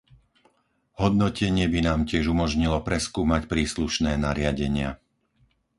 [1.01, 4.89] Hodnotenie by nám tiež umožnilo preskúmať príslušné nariadenia.